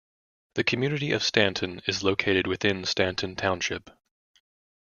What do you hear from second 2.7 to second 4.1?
Stanton Township.